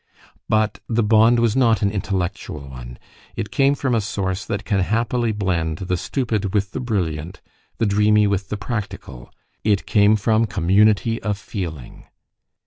[0.49, 2.97] But the bond was not an intellectual one;
[3.35, 7.39] it came from a source that can happily blend the stupid with the brilliant,
[7.77, 9.31] the dreamy with the practical:
[9.63, 12.07] it came from community of feeling.